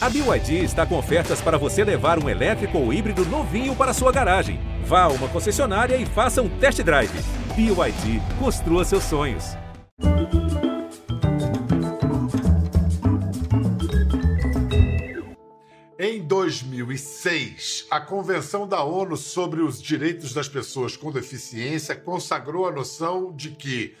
[0.00, 4.12] A BYD está com ofertas para você levar um elétrico ou híbrido novinho para sua
[4.12, 4.60] garagem.
[4.84, 7.10] Vá a uma concessionária e faça um test drive.
[7.56, 9.56] BYD, construa seus sonhos.
[15.98, 22.70] Em 2006, a Convenção da ONU sobre os Direitos das Pessoas com Deficiência consagrou a
[22.70, 23.96] noção de que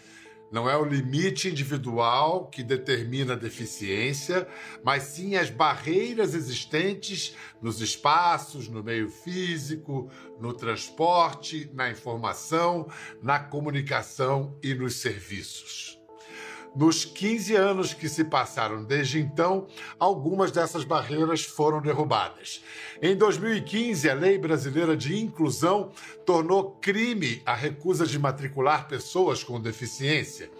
[0.50, 4.48] não é o limite individual que determina a deficiência,
[4.82, 12.88] mas sim as barreiras existentes nos espaços, no meio físico, no transporte, na informação,
[13.22, 15.97] na comunicação e nos serviços.
[16.78, 19.66] Nos 15 anos que se passaram desde então,
[19.98, 22.62] algumas dessas barreiras foram derrubadas.
[23.02, 25.90] Em 2015, a Lei Brasileira de Inclusão
[26.24, 30.52] tornou crime a recusa de matricular pessoas com deficiência.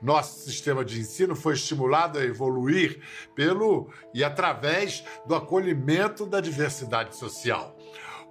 [0.00, 2.98] Nosso sistema de ensino foi estimulado a evoluir
[3.34, 7.75] pelo e através do acolhimento da diversidade social.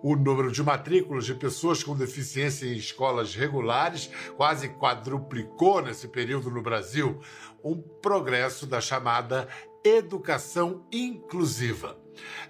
[0.07, 4.07] O número de matrículas de pessoas com deficiência em escolas regulares
[4.37, 7.19] quase quadruplicou nesse período no Brasil,
[7.63, 9.47] um progresso da chamada
[9.83, 11.97] educação inclusiva.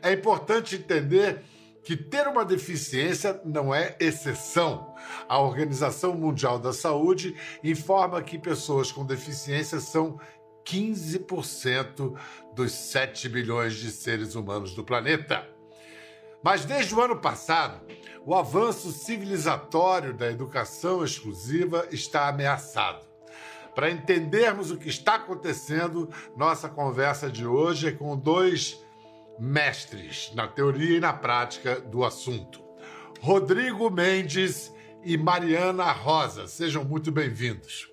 [0.01, 1.43] É importante entender
[1.81, 4.93] que ter uma deficiência não é exceção.
[5.25, 10.19] A Organização Mundial da Saúde informa que pessoas com deficiência são
[10.65, 12.19] 15%
[12.53, 15.54] dos 7 bilhões de seres humanos do planeta.
[16.45, 17.83] Mas desde o ano passado,
[18.23, 23.03] o avanço civilizatório da educação exclusiva está ameaçado.
[23.73, 26.07] Para entendermos o que está acontecendo,
[26.37, 28.79] nossa conversa de hoje é com dois
[29.39, 32.63] mestres na teoria e na prática do assunto.
[33.19, 34.71] Rodrigo Mendes
[35.03, 36.45] e Mariana Rosa.
[36.45, 37.89] Sejam muito bem-vindos.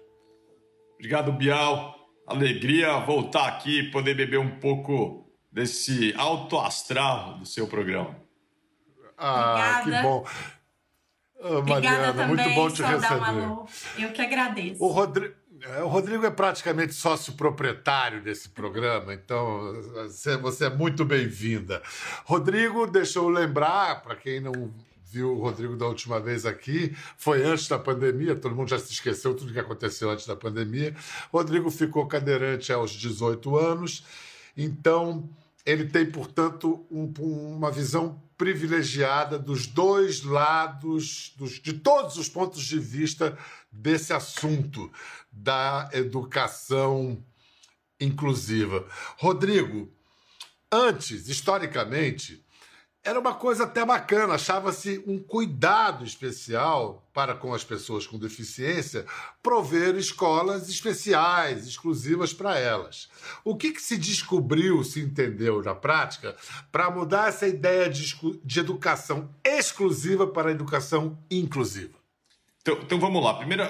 [0.96, 1.96] Obrigado, Bial.
[2.26, 8.20] Alegria voltar aqui e poder beber um pouco desse alto astral do seu programa.
[9.24, 9.84] Ah, Obrigada.
[9.84, 10.26] que bom.
[11.44, 14.02] Oh, Mariana, muito bom te receber.
[14.04, 14.82] Eu que agradeço.
[14.82, 15.34] O Rodrigo.
[15.64, 19.72] É, o Rodrigo é praticamente sócio proprietário desse programa, então
[20.40, 21.80] você é muito bem-vinda.
[22.24, 24.74] Rodrigo, deixa eu lembrar, para quem não
[25.04, 28.92] viu o Rodrigo da última vez aqui, foi antes da pandemia, todo mundo já se
[28.92, 30.96] esqueceu tudo que aconteceu antes da pandemia.
[31.32, 34.04] Rodrigo ficou cadeirante aos 18 anos,
[34.56, 35.28] então
[35.64, 37.12] ele tem, portanto, um,
[37.56, 43.38] uma visão privilegiada dos dois lados, dos, de todos os pontos de vista
[43.70, 44.90] desse assunto
[45.30, 47.24] da educação
[48.00, 48.86] inclusiva.
[49.16, 49.88] Rodrigo,
[50.70, 52.44] antes, historicamente,
[53.04, 59.04] era uma coisa até bacana, achava-se um cuidado especial para com as pessoas com deficiência
[59.42, 63.08] prover escolas especiais, exclusivas para elas.
[63.44, 66.36] O que, que, se descobriu, se entendeu na prática,
[66.70, 68.14] para mudar essa ideia de,
[68.44, 71.98] de, educação exclusiva para a educação inclusiva?
[72.60, 73.34] Então, então vamos lá.
[73.34, 73.64] Primeiro,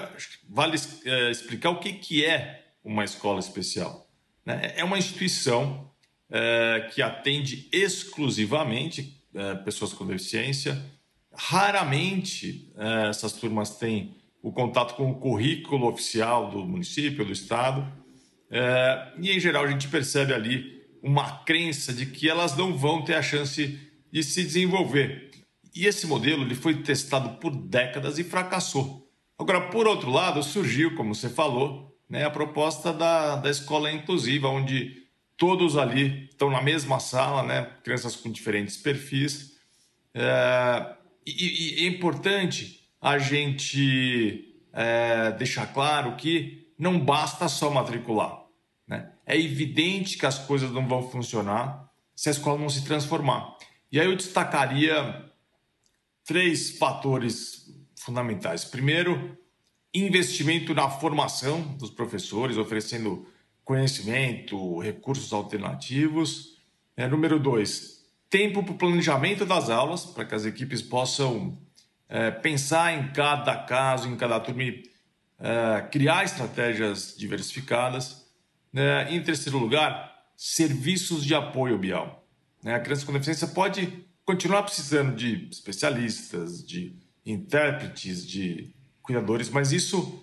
[0.47, 4.07] vale é, explicar o que, que é uma escola especial.
[4.45, 4.73] Né?
[4.75, 5.91] É uma instituição
[6.29, 10.83] é, que atende exclusivamente é, pessoas com deficiência.
[11.35, 17.85] Raramente é, essas turmas têm o contato com o currículo oficial do município, do estado.
[18.51, 23.03] É, e, em geral, a gente percebe ali uma crença de que elas não vão
[23.03, 23.79] ter a chance
[24.11, 25.31] de se desenvolver.
[25.75, 29.09] E esse modelo ele foi testado por décadas e fracassou.
[29.39, 34.47] Agora, por outro lado, surgiu, como você falou, né, a proposta da, da escola inclusiva,
[34.47, 35.02] onde
[35.37, 37.69] todos ali estão na mesma sala, né?
[37.83, 39.57] crianças com diferentes perfis.
[40.13, 40.95] É,
[41.25, 48.43] e, e, é importante a gente é, deixar claro que não basta só matricular.
[48.87, 49.11] Né?
[49.25, 53.57] É evidente que as coisas não vão funcionar se a escola não se transformar.
[53.91, 55.25] E aí eu destacaria
[56.25, 58.65] três fatores fundamentais.
[58.65, 59.37] Primeiro,
[59.93, 63.27] investimento na formação dos professores, oferecendo
[63.63, 66.61] conhecimento, recursos alternativos.
[66.95, 71.57] É, número dois, tempo para o planejamento das aulas, para que as equipes possam
[72.07, 78.23] é, pensar em cada caso, em cada turma, é, criar estratégias diversificadas.
[78.75, 82.27] É, em terceiro lugar, serviços de apoio bial.
[82.63, 82.75] Né?
[82.75, 86.95] A criança com deficiência pode continuar precisando de especialistas, de
[87.25, 90.22] intérpretes, de cuidadores, mas isso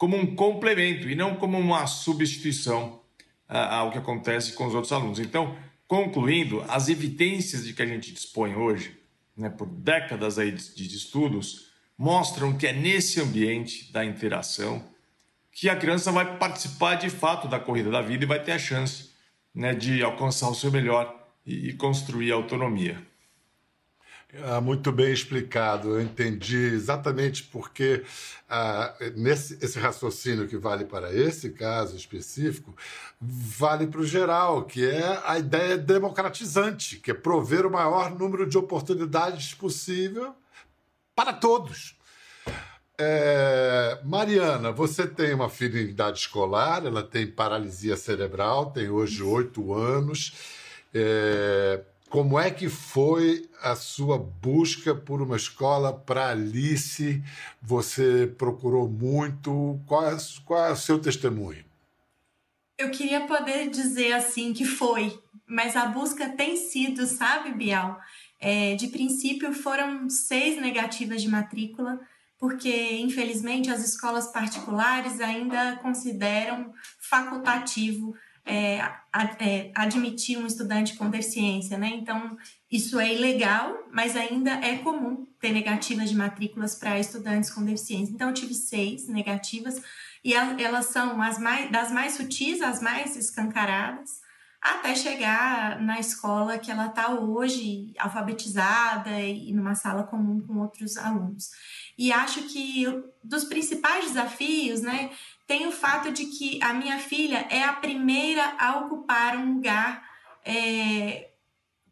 [0.00, 3.02] como um complemento e não como uma substituição
[3.46, 5.18] ao que acontece com os outros alunos.
[5.18, 5.54] Então,
[5.86, 8.98] concluindo, as evidências de que a gente dispõe hoje,
[9.36, 11.66] né, por décadas aí de, estudos,
[11.98, 14.82] mostram que é nesse ambiente da interação
[15.52, 18.58] que a criança vai participar de fato da corrida da vida e vai ter a
[18.58, 19.10] chance
[19.54, 21.14] né, de alcançar o seu melhor
[21.44, 23.09] e construir autonomia.
[24.44, 25.90] Ah, muito bem explicado.
[25.90, 28.04] Eu entendi exatamente porque
[28.48, 32.76] ah, nesse, esse raciocínio que vale para esse caso específico
[33.20, 38.48] vale para o geral, que é a ideia democratizante, que é prover o maior número
[38.48, 40.34] de oportunidades possível
[41.14, 41.98] para todos.
[42.96, 49.22] É, Mariana, você tem uma filha em idade escolar, ela tem paralisia cerebral, tem hoje
[49.22, 50.34] oito anos.
[50.94, 51.80] É,
[52.10, 57.22] como é que foi a sua busca por uma escola para Alice?
[57.62, 59.80] Você procurou muito?
[59.86, 61.64] Qual é, qual é o seu testemunho?
[62.76, 65.16] Eu queria poder dizer assim que foi,
[65.46, 67.96] mas a busca tem sido, sabe, Bial?
[68.40, 72.00] É, de princípio foram seis negativas de matrícula
[72.40, 78.78] porque infelizmente as escolas particulares ainda consideram facultativo é,
[79.38, 81.88] é, admitir um estudante com deficiência, né?
[81.94, 82.36] Então
[82.70, 88.12] isso é ilegal, mas ainda é comum ter negativas de matrículas para estudantes com deficiência.
[88.12, 89.82] Então eu tive seis negativas
[90.24, 94.20] e elas são as mais, das mais sutis às mais escancaradas
[94.60, 100.98] até chegar na escola que ela está hoje, alfabetizada e numa sala comum com outros
[100.98, 101.50] alunos.
[101.96, 102.84] E acho que
[103.24, 105.10] dos principais desafios, né,
[105.46, 110.02] tem o fato de que a minha filha é a primeira a ocupar um lugar
[110.44, 111.30] é,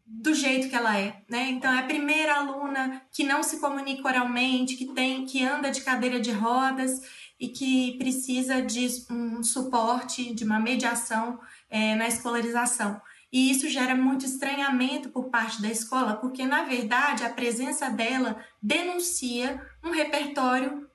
[0.05, 1.49] do jeito que ela é, né?
[1.49, 5.81] Então é a primeira aluna que não se comunica oralmente, que tem, que anda de
[5.81, 7.01] cadeira de rodas
[7.39, 11.39] e que precisa de um suporte, de uma mediação
[11.69, 13.01] é, na escolarização.
[13.31, 18.43] E isso gera muito estranhamento por parte da escola, porque, na verdade, a presença dela
[18.61, 20.89] denuncia um repertório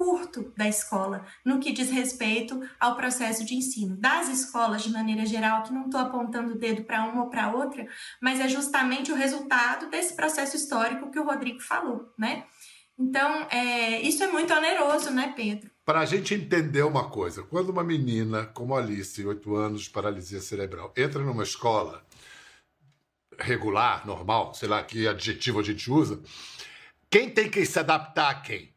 [0.00, 3.96] curto da escola, no que diz respeito ao processo de ensino.
[3.96, 7.54] Das escolas, de maneira geral, que não estou apontando o dedo para uma ou para
[7.54, 7.86] outra,
[8.18, 12.44] mas é justamente o resultado desse processo histórico que o Rodrigo falou, né?
[12.98, 15.70] Então, é, isso é muito oneroso, né, Pedro?
[15.84, 20.92] Para a gente entender uma coisa, quando uma menina como Alice, 8 anos, paralisia cerebral,
[20.96, 22.04] entra numa escola
[23.38, 26.20] regular, normal, sei lá que adjetivo a gente usa,
[27.10, 28.72] quem tem que se adaptar a quem?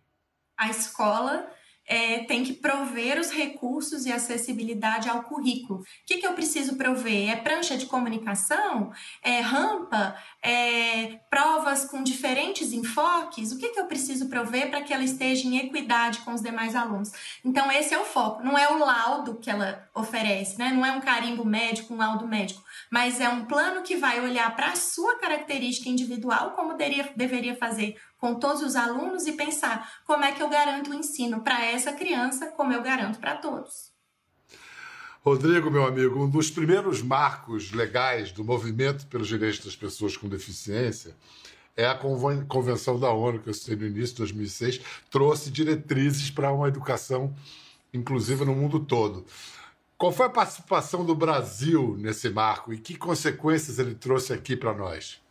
[0.58, 1.53] A escola
[1.86, 5.80] é, tem que prover os recursos e acessibilidade ao currículo.
[5.80, 7.30] O que, que eu preciso prover?
[7.30, 8.92] É prancha de comunicação?
[9.22, 10.16] É rampa?
[10.42, 13.52] É provas com diferentes enfoques?
[13.52, 16.76] O que, que eu preciso prover para que ela esteja em equidade com os demais
[16.76, 17.12] alunos?
[17.44, 18.44] Então, esse é o foco.
[18.44, 20.72] Não é o laudo que ela oferece, né?
[20.72, 24.56] não é um carimbo médico, um laudo médico, mas é um plano que vai olhar
[24.56, 30.02] para a sua característica individual, como deveria, deveria fazer com todos os alunos e pensar
[30.06, 33.92] como é que eu garanto o ensino para essa criança, como eu garanto para todos.
[35.22, 40.30] Rodrigo, meu amigo, um dos primeiros marcos legais do movimento pelos direitos das pessoas com
[40.30, 41.14] deficiência
[41.76, 42.00] é a
[42.48, 44.80] Convenção da ONU, que eu citei no início de 2006,
[45.12, 47.36] trouxe diretrizes para uma educação
[47.94, 49.26] inclusiva no mundo todo.
[49.98, 54.74] Qual foi a participação do Brasil nesse marco e que consequências ele trouxe aqui para
[54.74, 55.22] nós?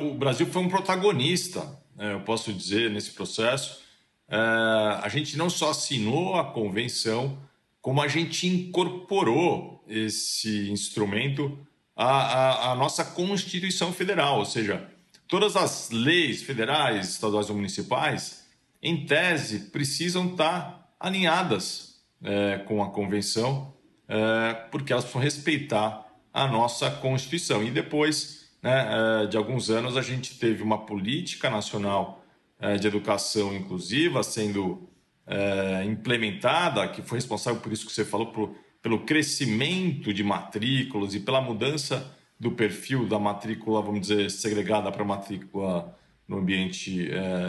[0.00, 1.60] O Brasil foi um protagonista,
[1.96, 3.80] né, eu posso dizer, nesse processo.
[4.28, 7.38] É, a gente não só assinou a convenção,
[7.80, 11.58] como a gente incorporou esse instrumento
[11.96, 14.86] à, à, à nossa Constituição Federal, ou seja,
[15.26, 18.46] todas as leis federais, estaduais ou municipais,
[18.82, 23.74] em tese, precisam estar alinhadas é, com a convenção,
[24.08, 27.62] é, porque elas precisam respeitar a nossa Constituição.
[27.62, 32.24] E depois né, é, de alguns anos, a gente teve uma política nacional
[32.60, 34.88] é, de educação inclusiva sendo
[35.26, 41.20] é, implementada, que foi responsável por isso que você falou, pelo crescimento de matrículas e
[41.20, 45.96] pela mudança do perfil da matrícula, vamos dizer, segregada para matrícula
[46.26, 47.08] no ambiente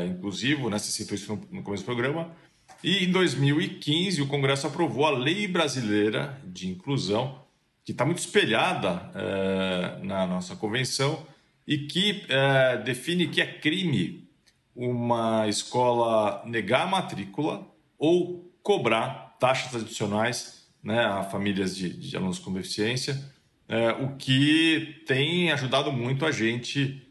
[0.09, 0.79] inclusivo, né?
[0.79, 2.33] você citou isso no começo do programa.
[2.83, 7.43] E em 2015, o Congresso aprovou a Lei Brasileira de Inclusão,
[7.89, 11.25] que está muito espelhada é, na nossa convenção
[11.65, 14.29] e que é, define que é crime
[14.75, 17.67] uma escola negar a matrícula
[17.97, 23.19] ou cobrar taxas adicionais né, a famílias de, de alunos com deficiência,
[23.67, 27.07] é, o que tem ajudado muito a gente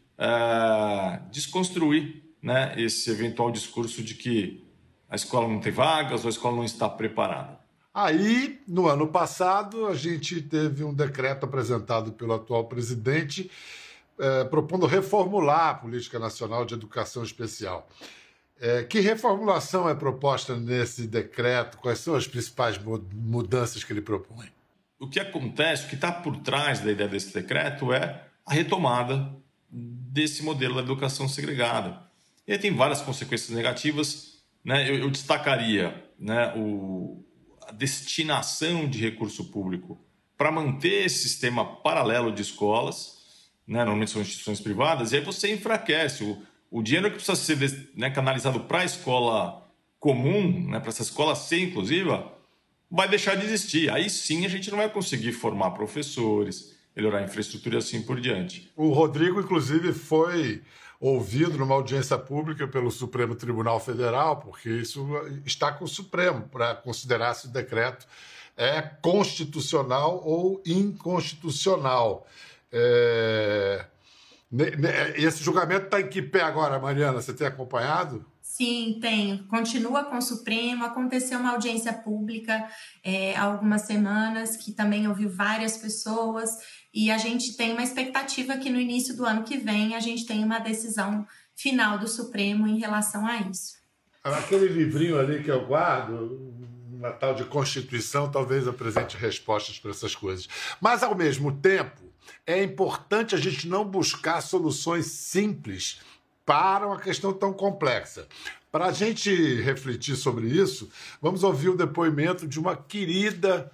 [1.31, 4.63] desconstruir né, esse eventual discurso de que
[5.09, 7.58] a escola não tem vagas ou a escola não está preparada.
[7.93, 13.49] Aí, no ano passado, a gente teve um decreto apresentado pelo atual presidente
[14.19, 17.89] eh, propondo reformular a Política Nacional de Educação Especial.
[18.61, 21.77] Eh, que reformulação é proposta nesse decreto?
[21.79, 24.51] Quais são as principais mudanças que ele propõe?
[24.99, 29.33] o que acontece, o que está por trás da ideia desse decreto é a retomada
[29.71, 32.01] desse modelo da educação segregada.
[32.45, 34.39] E aí tem várias consequências negativas.
[34.63, 34.89] Né?
[34.89, 37.23] Eu, eu destacaria né, o,
[37.71, 39.99] destinação de recurso público
[40.37, 43.17] para manter esse sistema paralelo de escolas,
[43.67, 43.79] né?
[43.79, 46.23] normalmente são instituições privadas, e aí você enfraquece.
[46.23, 49.67] O, o dinheiro que precisa ser né, canalizado para a escola
[49.99, 52.31] comum, né, para essa escola ser inclusiva,
[52.89, 53.91] vai deixar de existir.
[53.91, 58.19] Aí sim a gente não vai conseguir formar professores, melhorar a infraestrutura e assim por
[58.19, 58.71] diante.
[58.75, 60.61] O Rodrigo, inclusive, foi
[60.99, 65.07] ouvido numa audiência pública pelo Supremo Tribunal Federal, porque isso
[65.45, 68.05] está com o Supremo para considerar se o decreto
[68.57, 72.27] é constitucional ou inconstitucional.
[72.71, 73.85] É...
[75.15, 77.21] Esse julgamento está em que pé agora, Mariana?
[77.21, 78.25] Você tem acompanhado?
[78.59, 79.37] Sim, tem.
[79.43, 80.83] Continua com o Supremo.
[80.83, 82.67] Aconteceu uma audiência pública
[83.01, 86.57] é, há algumas semanas, que também ouviu várias pessoas,
[86.93, 90.25] e a gente tem uma expectativa que no início do ano que vem a gente
[90.25, 93.77] tenha uma decisão final do Supremo em relação a isso.
[94.23, 96.53] Aquele livrinho ali que eu guardo,
[96.91, 100.47] uma tal de Constituição, talvez apresente respostas para essas coisas.
[100.81, 102.01] Mas, ao mesmo tempo,
[102.45, 106.01] é importante a gente não buscar soluções simples
[106.45, 108.27] para uma questão tão complexa.
[108.71, 109.31] Para a gente
[109.61, 110.89] refletir sobre isso,
[111.21, 113.71] vamos ouvir o depoimento de uma querida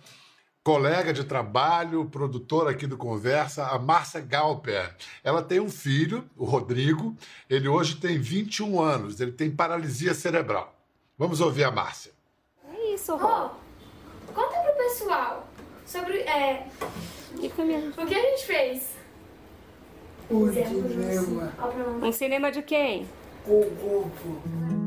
[0.65, 4.95] colega de trabalho, produtora aqui do Conversa, a Márcia Galper.
[5.23, 7.15] Ela tem um filho, o Rodrigo.
[7.47, 10.75] Ele hoje tem 21 anos, ele tem paralisia cerebral.
[11.19, 12.11] Vamos ouvir a Márcia.
[12.67, 13.27] É isso, Rô.
[13.27, 15.47] Oh, conta pro pessoal
[15.85, 16.67] sobre é,
[17.35, 18.95] o que a gente fez.
[20.31, 21.53] O cinema.
[22.01, 23.07] Um cinema de quem?
[23.45, 24.84] O grupo.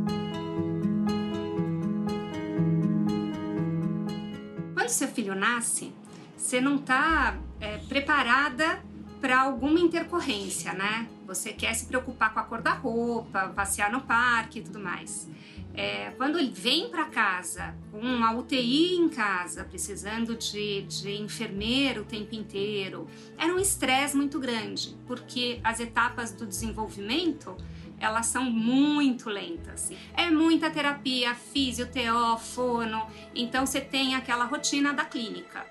[4.88, 5.92] Quando seu filho nasce,
[6.35, 8.83] você não está é, preparada
[9.21, 11.07] para alguma intercorrência, né?
[11.26, 15.28] Você quer se preocupar com a cor da roupa, passear no parque e tudo mais.
[15.75, 22.00] É, quando ele vem para casa com uma UTI em casa, precisando de, de enfermeiro
[22.00, 27.54] o tempo inteiro, era um estresse muito grande, porque as etapas do desenvolvimento
[28.00, 29.90] elas são muito lentas.
[30.14, 35.66] É muita terapia, TO, fono, então você tem aquela rotina da clínica.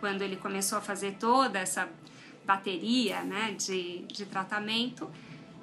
[0.00, 1.88] Quando ele começou a fazer toda essa
[2.44, 5.10] bateria né, de, de tratamento,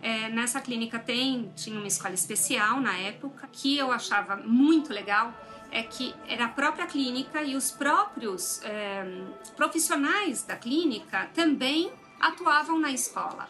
[0.01, 5.33] é, nessa clínica tem tinha uma escola especial na época que eu achava muito legal
[5.71, 9.05] é que era a própria clínica e os próprios é,
[9.55, 13.47] profissionais da clínica também atuavam na escola.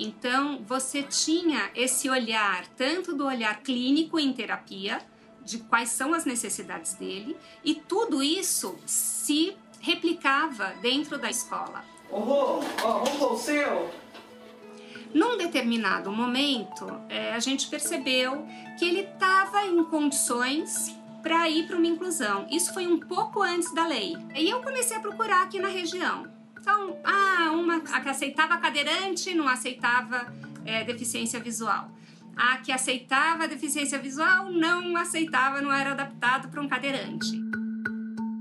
[0.00, 4.98] Então você tinha esse olhar tanto do olhar clínico em terapia
[5.44, 11.84] de quais são as necessidades dele e tudo isso se replicava dentro da escola.
[12.10, 13.90] Oh, oh, oh, seu
[15.12, 18.46] num determinado momento, é, a gente percebeu
[18.78, 22.46] que ele estava em condições para ir para uma inclusão.
[22.48, 24.16] Isso foi um pouco antes da lei.
[24.36, 26.26] E eu comecei a procurar aqui na região.
[26.60, 30.32] Então, ah, uma a que aceitava cadeirante não aceitava
[30.64, 31.90] é, deficiência visual.
[32.36, 37.32] A que aceitava deficiência visual não aceitava, não era adaptado para um cadeirante.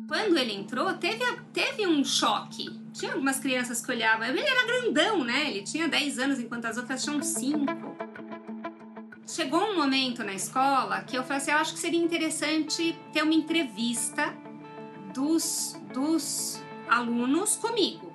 [0.07, 1.23] Quando ele entrou, teve,
[1.53, 4.27] teve um choque tinha algumas crianças que olhavam.
[4.27, 5.49] Ele era grandão, né?
[5.49, 7.65] Ele tinha 10 anos, enquanto as outras tinham 5.
[9.25, 13.23] Chegou um momento na escola que eu falei assim: eu acho que seria interessante ter
[13.23, 14.35] uma entrevista
[15.13, 18.08] dos, dos alunos comigo.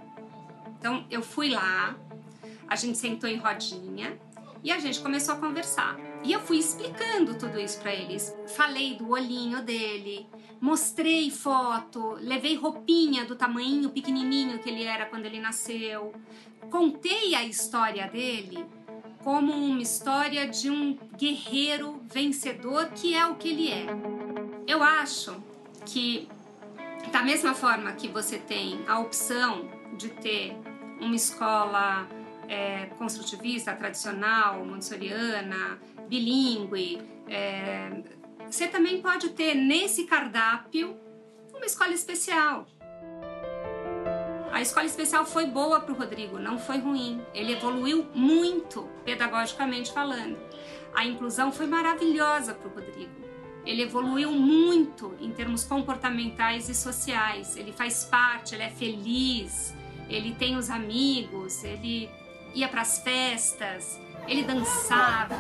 [0.84, 1.96] Então eu fui lá,
[2.68, 4.20] a gente sentou em rodinha
[4.62, 5.96] e a gente começou a conversar.
[6.22, 8.36] E eu fui explicando tudo isso para eles.
[8.54, 10.26] Falei do olhinho dele,
[10.60, 16.12] mostrei foto, levei roupinha do tamanho pequenininho que ele era quando ele nasceu.
[16.70, 18.66] Contei a história dele
[19.22, 23.86] como uma história de um guerreiro vencedor que é o que ele é.
[24.66, 25.34] Eu acho
[25.86, 26.28] que
[27.10, 32.08] da mesma forma que você tem a opção de ter uma escola
[32.48, 37.00] é, construtivista, tradicional, montessoriana, bilíngue.
[37.28, 38.02] É,
[38.46, 40.96] você também pode ter nesse cardápio
[41.52, 42.66] uma escola especial.
[44.52, 47.20] A escola especial foi boa para o Rodrigo, não foi ruim.
[47.34, 50.38] Ele evoluiu muito, pedagogicamente falando.
[50.94, 53.24] A inclusão foi maravilhosa para o Rodrigo.
[53.66, 57.56] Ele evoluiu muito em termos comportamentais e sociais.
[57.56, 59.74] Ele faz parte, ele é feliz,
[60.08, 62.08] ele tem os amigos, ele
[62.54, 65.34] ia para as festas, ele dançava.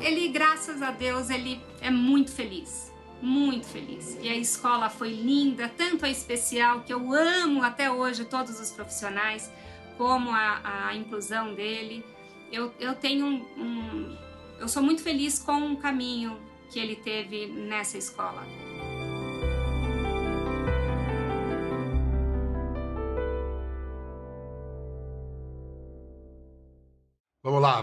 [0.00, 2.92] Ele, graças a Deus, ele é muito feliz.
[3.22, 4.18] muito feliz.
[4.20, 8.70] E a escola foi linda, tanto a especial, que eu amo até hoje todos os
[8.70, 9.50] profissionais,
[9.96, 12.04] como a, a inclusão dele.
[12.52, 14.18] Eu, eu tenho um, um.
[14.60, 16.38] Eu sou muito feliz com o caminho
[16.70, 18.46] que ele teve nessa escola.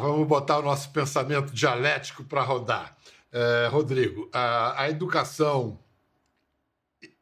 [0.01, 2.97] Vamos botar o nosso pensamento dialético para rodar.
[3.31, 5.79] É, Rodrigo, a, a educação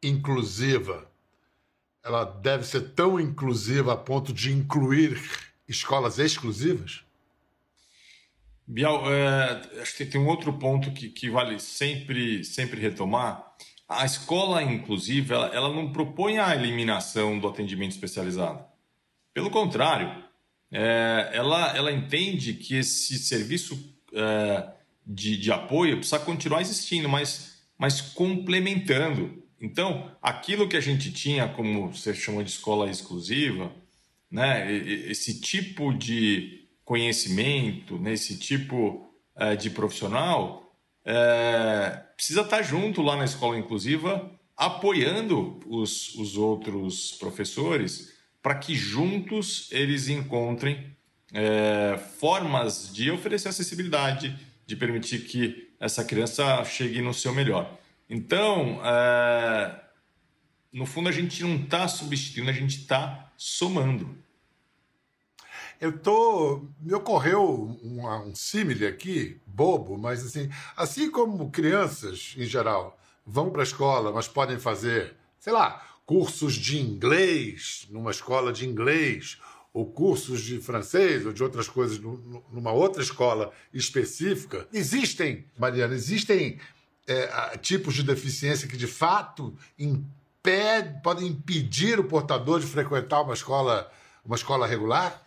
[0.01, 1.09] inclusiva,
[2.03, 5.21] ela deve ser tão inclusiva a ponto de incluir
[5.67, 7.03] escolas exclusivas?
[8.65, 13.45] Bial, é, acho que tem um outro ponto que, que vale sempre, sempre retomar.
[13.87, 18.63] A escola inclusiva, ela, ela não propõe a eliminação do atendimento especializado.
[19.33, 20.28] Pelo contrário,
[20.71, 23.77] é, ela, ela entende que esse serviço
[24.13, 24.69] é,
[25.05, 29.43] de, de apoio precisa continuar existindo, mas, mas complementando.
[29.59, 33.71] Então, aquilo que a gente tinha, como você chamou de escola exclusiva,
[34.31, 43.01] né, esse tipo de conhecimento, né, esse tipo é, de profissional, é, precisa estar junto
[43.01, 50.95] lá na escola inclusiva, apoiando os, os outros professores para que juntos eles encontrem
[51.33, 57.77] é, formas de oferecer acessibilidade, de permitir que essa criança chegue no seu melhor.
[58.09, 59.79] Então, é,
[60.71, 64.17] no fundo, a gente não está substituindo, a gente está somando.
[65.79, 66.67] Eu tô.
[66.79, 73.49] Me ocorreu um, um símile aqui, bobo, mas assim, assim como crianças, em geral, vão
[73.49, 79.37] para a escola, mas podem fazer, sei lá, cursos de inglês numa escola de inglês,
[79.71, 84.67] ou cursos de francês ou de outras coisas numa outra escola específica.
[84.73, 86.59] Existem, Mariana, existem
[87.05, 93.35] é, tipos de deficiência que de fato impede, podem impedir o portador de frequentar uma
[93.35, 93.87] escola,
[94.25, 95.23] uma escola regular?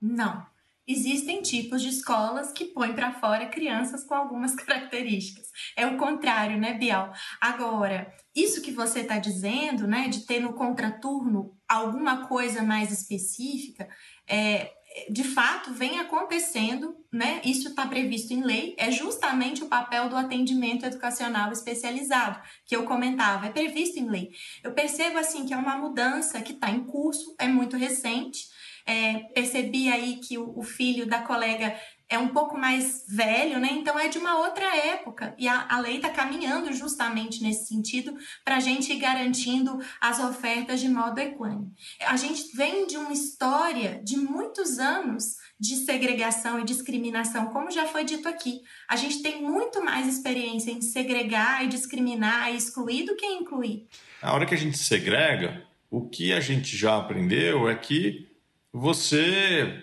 [0.00, 0.46] Não
[0.86, 5.50] existem tipos de escolas que põem para fora crianças com algumas características.
[5.76, 7.12] É o contrário, né, Bial?
[7.40, 13.88] Agora, isso que você está dizendo, né, de ter no contraturno alguma coisa mais específica,
[14.28, 14.72] é,
[15.10, 17.40] de fato vem acontecendo, né?
[17.44, 22.84] Isso está previsto em lei, é justamente o papel do atendimento educacional especializado, que eu
[22.84, 24.30] comentava, é previsto em lei.
[24.62, 28.46] Eu percebo assim que é uma mudança que está em curso, é muito recente,
[28.86, 31.76] é, percebi aí que o, o filho da colega
[32.08, 33.70] é um pouco mais velho, né?
[33.72, 35.34] Então é de uma outra época.
[35.36, 40.20] E a, a lei está caminhando justamente nesse sentido para a gente ir garantindo as
[40.20, 41.72] ofertas de modo equânime.
[42.06, 47.86] A gente vem de uma história de muitos anos de segregação e discriminação, como já
[47.86, 48.60] foi dito aqui.
[48.88, 53.86] A gente tem muito mais experiência em segregar e discriminar e excluir do que incluir.
[54.22, 58.35] A hora que a gente segrega, o que a gente já aprendeu é que
[58.78, 59.82] você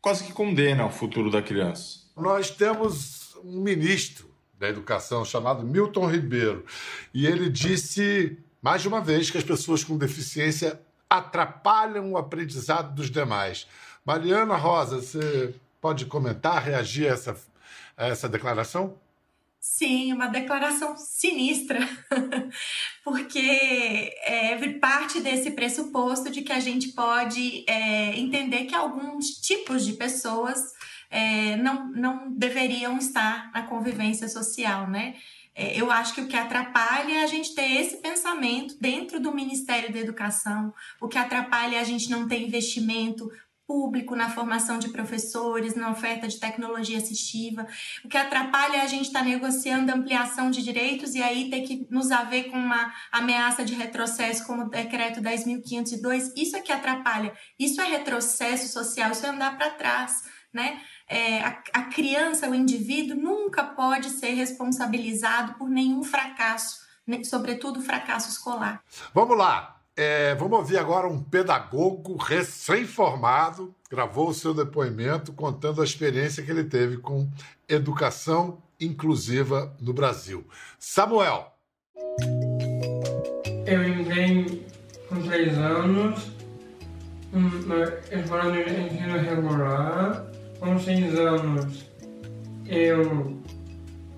[0.00, 2.00] quase que condena o futuro da criança.
[2.16, 6.64] Nós temos um ministro da educação chamado Milton Ribeiro
[7.12, 12.94] e ele disse mais de uma vez que as pessoas com deficiência atrapalham o aprendizado
[12.94, 13.66] dos demais.
[14.04, 17.36] Mariana Rosa, você pode comentar, reagir a essa,
[17.96, 18.96] a essa declaração?
[19.68, 21.80] Sim, uma declaração sinistra,
[23.04, 29.84] porque é parte desse pressuposto de que a gente pode é, entender que alguns tipos
[29.84, 30.58] de pessoas
[31.10, 35.16] é, não, não deveriam estar na convivência social, né?
[35.54, 39.34] É, eu acho que o que atrapalha é a gente ter esse pensamento dentro do
[39.34, 43.30] Ministério da Educação, o que atrapalha é a gente não ter investimento
[43.66, 47.66] público na formação de professores, na oferta de tecnologia assistiva.
[48.04, 51.62] O que atrapalha é a gente estar tá negociando ampliação de direitos e aí ter
[51.62, 56.32] que nos haver com uma ameaça de retrocesso como o decreto 10.502.
[56.36, 57.32] Isso é que atrapalha.
[57.58, 60.80] Isso é retrocesso social, isso é andar para trás, né?
[61.08, 66.80] É, a, a criança, o indivíduo, nunca pode ser responsabilizado por nenhum fracasso,
[67.24, 68.82] sobretudo fracasso escolar.
[69.14, 75.84] Vamos lá, é, vamos ouvir agora um pedagogo recém-formado, gravou o seu depoimento contando a
[75.84, 77.28] experiência que ele teve com
[77.68, 80.44] educação inclusiva no Brasil.
[80.78, 81.52] Samuel.
[83.66, 84.66] Eu entrei
[85.08, 86.36] com três anos
[88.10, 90.26] escola de ensino regular.
[90.60, 91.86] Com seis anos
[92.66, 93.40] eu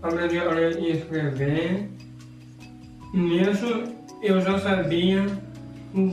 [0.03, 1.91] aprendi a ler e escrever.
[3.13, 3.85] Nisso
[4.23, 5.27] eu já sabia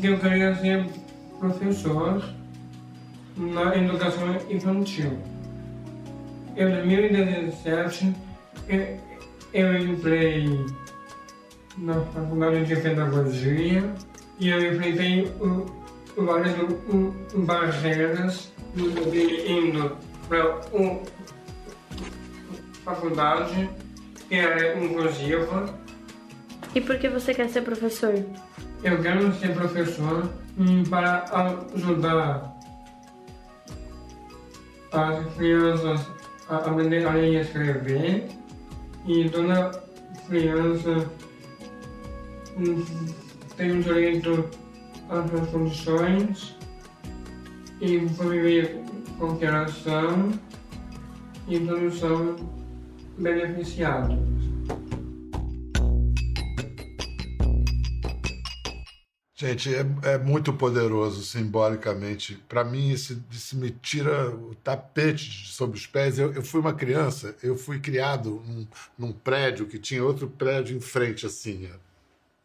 [0.03, 0.85] eu queria ser
[1.39, 2.23] professor
[3.37, 5.17] na educação infantil.
[6.55, 8.13] Em 2017,
[9.53, 10.65] eu entrei
[11.77, 13.93] na faculdade de pedagogia
[14.39, 15.31] e eu enfrentei
[16.17, 16.55] várias
[17.35, 21.01] barreiras indo para uma
[22.83, 23.69] faculdade
[24.27, 25.73] que era inclusiva.
[26.73, 28.13] E por que você quer ser professor?
[28.83, 30.29] Eu quero ser professor
[30.89, 31.25] para
[31.73, 32.55] ajudar
[34.91, 36.07] as crianças
[36.47, 38.27] a aprenderem a escrever
[39.07, 39.71] e toda
[40.27, 41.09] criança
[43.57, 44.49] tem o direito
[45.09, 46.55] às condições
[47.81, 48.81] e conviver
[49.19, 50.31] com interação
[51.47, 52.35] e todos são
[53.17, 54.34] beneficiados.
[59.37, 62.35] Gente, é, é, muito poderoso simbolicamente.
[62.47, 66.17] Para mim, isso, isso, me tira o tapete sobre os pés.
[66.17, 68.65] Eu, eu fui uma criança, eu fui criado num,
[68.97, 71.69] num, prédio que tinha outro prédio em frente, assim,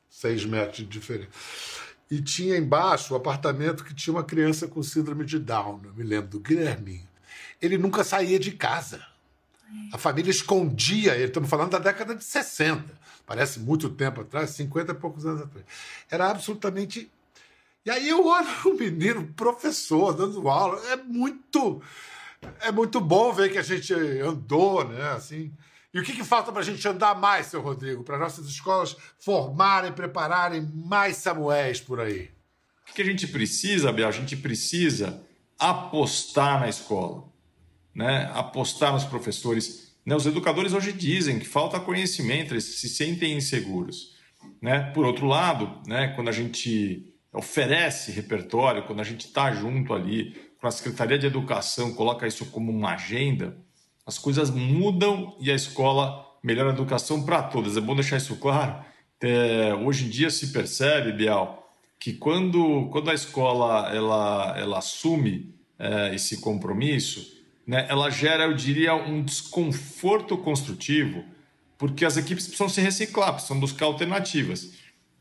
[0.09, 1.31] seis metros de diferença.
[2.11, 5.81] E tinha embaixo o apartamento que tinha uma criança com síndrome de Down.
[5.85, 7.09] Eu me lembro do Guilherme.
[7.63, 9.01] Ele nunca saía de casa.
[9.93, 11.27] A família escondia ele.
[11.27, 12.85] Estamos falando da década de 60.
[13.31, 15.65] Parece muito tempo atrás, 50 e poucos anos atrás.
[16.11, 17.09] Era absolutamente.
[17.87, 20.85] E aí eu olho o menino, professor, dando aula.
[20.89, 21.81] É muito.
[22.61, 25.13] É muito bom ver que a gente andou, né?
[25.13, 25.53] Assim,
[25.95, 28.97] e o que, que falta para a gente andar mais, seu Rodrigo, para nossas escolas
[29.21, 32.33] formarem, prepararem mais Samuéis por aí?
[32.91, 34.09] O que a gente precisa, Bel?
[34.09, 35.25] A gente precisa
[35.57, 37.23] apostar na escola,
[37.95, 38.29] né?
[38.35, 39.90] apostar nos professores.
[40.11, 40.17] Né?
[40.17, 44.17] Os educadores hoje dizem que falta conhecimento, eles se sentem inseguros.
[44.61, 44.91] Né?
[44.93, 50.35] Por outro lado, né, quando a gente oferece repertório, quando a gente está junto ali,
[50.61, 53.57] com a Secretaria de Educação coloca isso como uma agenda,
[54.05, 57.77] as coisas mudam e a escola melhora a educação para todas.
[57.77, 58.85] É bom deixar isso claro.
[59.21, 65.55] É, hoje em dia se percebe, Bial, que quando, quando a escola ela, ela assume
[65.79, 67.40] é, esse compromisso,
[67.71, 71.25] né, ela gera, eu diria, um desconforto construtivo,
[71.79, 74.73] porque as equipes precisam se reciclar, precisam buscar alternativas.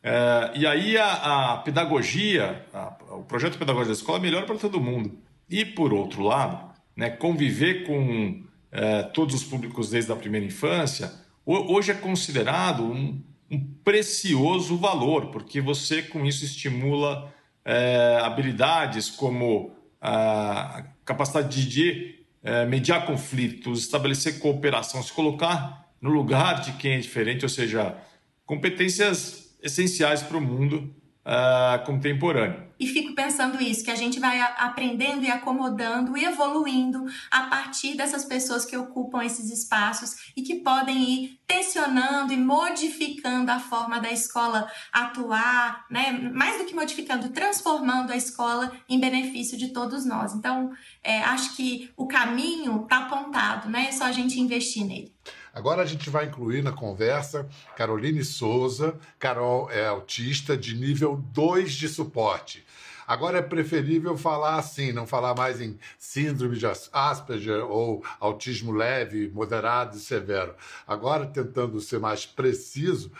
[0.01, 1.11] É, e aí a,
[1.53, 5.19] a pedagogia, a, o projeto pedagógico da escola é melhor para todo mundo.
[5.47, 11.13] E, por outro lado, né, conviver com é, todos os públicos desde a primeira infância,
[11.45, 17.31] hoje é considerado um, um precioso valor, porque você com isso estimula
[17.63, 26.61] é, habilidades como a capacidade de é, mediar conflitos, estabelecer cooperação, se colocar no lugar
[26.61, 27.97] de quem é diferente, ou seja,
[28.45, 30.95] competências essenciais para o mundo
[31.29, 32.67] uh, contemporâneo.
[32.79, 37.95] E fico pensando isso, que a gente vai aprendendo e acomodando e evoluindo a partir
[37.97, 43.99] dessas pessoas que ocupam esses espaços e que podem ir tensionando e modificando a forma
[43.99, 46.31] da escola atuar, né?
[46.33, 50.33] mais do que modificando, transformando a escola em benefício de todos nós.
[50.33, 50.71] Então,
[51.03, 53.87] é, acho que o caminho está apontado, né?
[53.89, 55.13] é só a gente investir nele.
[55.53, 58.97] Agora a gente vai incluir na conversa Caroline Souza.
[59.17, 62.65] Carol é autista de nível 2 de suporte.
[63.07, 69.29] Agora é preferível falar assim, não falar mais em síndrome de Asperger ou autismo leve,
[69.29, 70.53] moderado e severo.
[70.85, 73.11] Agora, tentando ser mais preciso,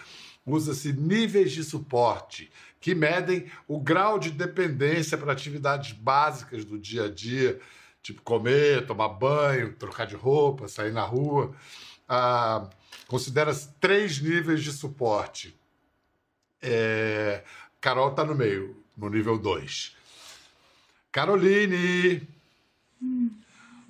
[0.46, 7.06] usa-se níveis de suporte que medem o grau de dependência para atividades básicas do dia
[7.06, 7.60] a dia,
[8.04, 11.56] tipo comer, tomar banho, trocar de roupa, sair na rua
[12.10, 12.68] ah,
[13.08, 15.56] considera três níveis de suporte.
[16.62, 17.44] É,
[17.80, 19.96] Carol está no meio, no nível 2.
[21.12, 22.28] Caroline!
[23.02, 23.30] Hum.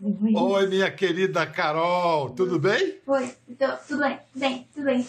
[0.02, 3.00] Oi, minha querida Carol, tudo bem?
[3.06, 3.36] Oi,
[3.88, 5.08] tudo bem, tudo bem, tudo bem,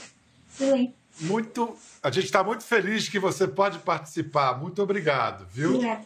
[0.56, 0.94] tudo bem.
[1.20, 4.58] Muito, a gente está muito feliz que você pode participar.
[4.58, 5.74] Muito obrigado, viu?
[5.74, 6.04] Obrigada.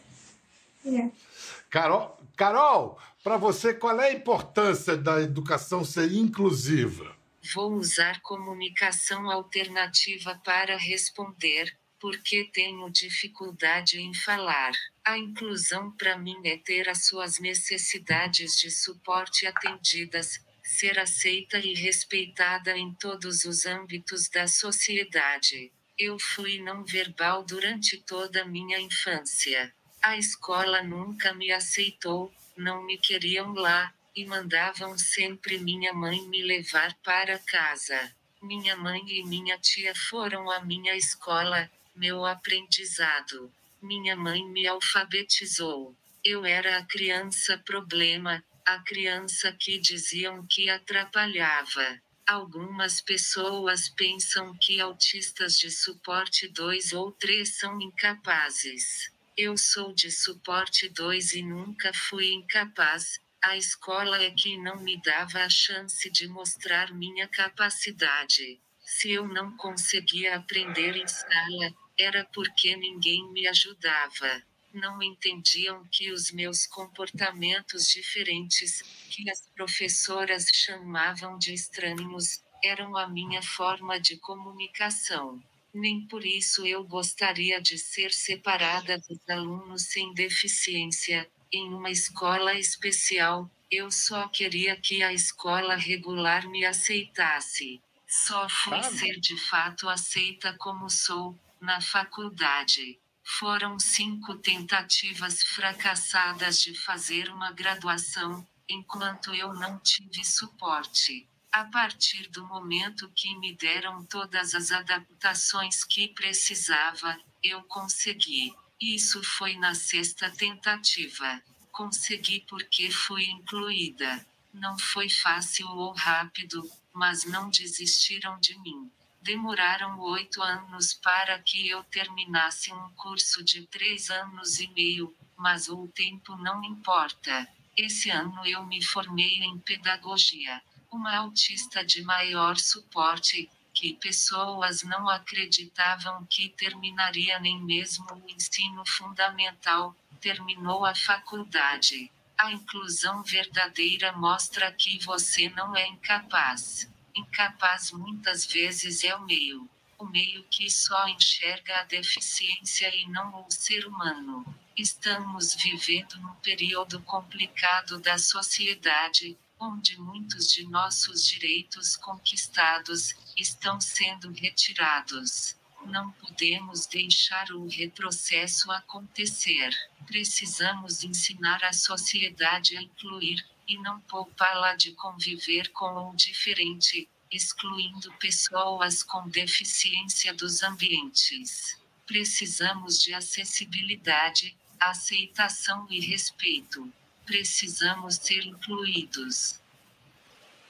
[1.69, 7.17] Carol, Carol, para você, qual é a importância da educação ser inclusiva?
[7.55, 14.73] Vou usar comunicação alternativa para responder, porque tenho dificuldade em falar.
[15.03, 21.73] A inclusão para mim é ter as suas necessidades de suporte atendidas, ser aceita e
[21.73, 25.71] respeitada em todos os âmbitos da sociedade.
[25.97, 29.73] Eu fui não verbal durante toda a minha infância.
[29.99, 36.41] A escola nunca me aceitou, não me queriam lá, e mandavam sempre minha mãe me
[36.41, 38.15] levar para casa.
[38.41, 43.51] Minha mãe e minha tia foram a minha escola, meu aprendizado.
[43.81, 45.95] Minha mãe me alfabetizou.
[46.23, 52.01] Eu era a criança problema, a criança que diziam que atrapalhava.
[52.25, 59.11] Algumas pessoas pensam que autistas de suporte 2 ou 3 são incapazes.
[59.37, 63.19] Eu sou de suporte 2 e nunca fui incapaz.
[63.43, 68.61] A escola é que não me dava a chance de mostrar minha capacidade.
[68.79, 74.43] Se eu não conseguia aprender em sala, era porque ninguém me ajudava
[74.75, 83.07] não entendiam que os meus comportamentos diferentes, que as professoras chamavam de estranhos, eram a
[83.07, 85.41] minha forma de comunicação.
[85.77, 92.53] Nem por isso eu gostaria de ser separada dos alunos sem deficiência, em uma escola
[92.53, 97.81] especial, eu só queria que a escola regular me aceitasse.
[98.07, 102.97] Só fui ser de fato aceita como sou, na faculdade.
[103.21, 111.27] Foram cinco tentativas fracassadas de fazer uma graduação, enquanto eu não tive suporte.
[111.55, 118.53] A partir do momento que me deram todas as adaptações que precisava, eu consegui.
[118.77, 121.41] Isso foi na sexta tentativa.
[121.71, 124.27] Consegui porque fui incluída.
[124.53, 128.91] Não foi fácil ou rápido, mas não desistiram de mim.
[129.21, 135.69] Demoraram oito anos para que eu terminasse um curso de três anos e meio, mas
[135.69, 137.47] o tempo não importa.
[137.77, 140.61] Esse ano eu me formei em pedagogia.
[140.97, 148.81] Uma autista de maior suporte, que pessoas não acreditavam que terminaria nem mesmo o ensino
[148.87, 152.09] fundamental, terminou a faculdade.
[152.37, 156.89] A inclusão verdadeira mostra que você não é incapaz.
[157.13, 159.69] Incapaz muitas vezes é o meio.
[159.99, 164.45] O meio que só enxerga a deficiência e não o ser humano.
[164.77, 174.31] Estamos vivendo num período complicado da sociedade, onde muitos de nossos direitos conquistados estão sendo
[174.31, 175.55] retirados.
[175.85, 179.69] Não podemos deixar o retrocesso acontecer.
[180.05, 188.11] Precisamos ensinar a sociedade a incluir, e não poupá-la de conviver com o diferente, excluindo
[188.13, 191.77] pessoas com deficiência dos ambientes.
[192.05, 196.91] Precisamos de acessibilidade, aceitação e respeito.
[197.25, 199.59] Precisamos ser incluídos.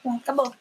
[0.06, 0.54] Acabou.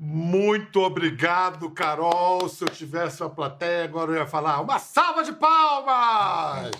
[0.00, 2.48] Muito obrigado, Carol.
[2.48, 6.70] Se eu tivesse uma plateia, agora eu ia falar uma salva de palmas!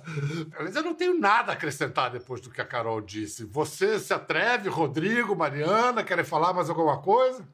[0.58, 3.44] Mas eu não tenho nada a acrescentar depois do que a Carol disse.
[3.44, 7.46] Você se atreve, Rodrigo, Mariana, querem falar mais alguma coisa?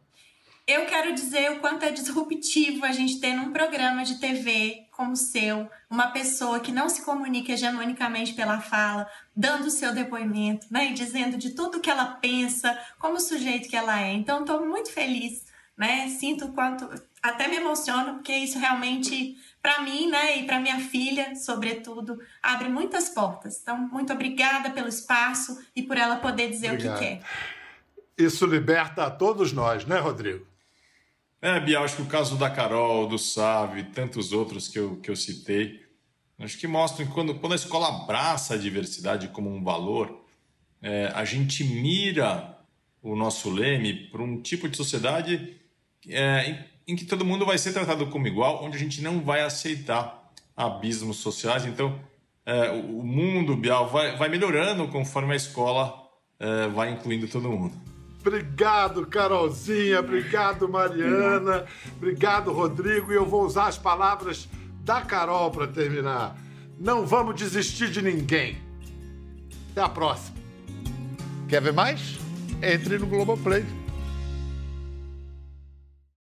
[0.69, 5.15] Eu quero dizer o quanto é disruptivo a gente ter num programa de TV como
[5.15, 10.69] o seu, uma pessoa que não se comunica hegemonicamente pela fala, dando o seu depoimento,
[10.71, 14.13] né, e dizendo de tudo que ela pensa, como sujeito que ela é.
[14.13, 15.45] Então, estou muito feliz,
[15.77, 16.09] né?
[16.09, 16.89] Sinto quanto,
[17.21, 22.69] até me emociono, porque isso realmente, para mim, né, e para minha filha, sobretudo, abre
[22.69, 23.59] muitas portas.
[23.61, 26.95] Então, muito obrigada pelo espaço e por ela poder dizer Obrigado.
[26.95, 27.23] o que quer.
[28.17, 30.47] Isso liberta a todos nós, né, Rodrigo?
[31.45, 34.99] É, Bia, acho que o caso da Carol, do Sávio e tantos outros que eu,
[34.99, 35.81] que eu citei,
[36.39, 40.25] acho que mostram que quando, quando a escola abraça a diversidade como um valor,
[40.81, 42.57] é, a gente mira
[43.03, 45.57] o nosso leme para um tipo de sociedade
[46.09, 49.21] é, em, em, que todo mundo vai ser tratado como igual, onde a gente não
[49.21, 51.67] vai aceitar abismos sociais.
[51.67, 51.99] Então,
[52.47, 57.92] é, o mundo, Bial, vai, vai melhorando conforme a escola é, vai incluindo todo mundo.
[58.25, 59.99] Obrigado, Carolzinha.
[59.99, 61.67] Obrigado, Mariana.
[61.97, 63.13] Obrigado, Rodrigo.
[63.13, 64.49] E eu vou usar as palavras
[64.85, 66.37] da Carol para terminar.
[66.79, 68.59] Não vamos desistir de ninguém.
[69.73, 70.37] Até a próxima.
[71.49, 72.19] Quer ver mais?
[72.63, 73.82] Entre no Globoplay.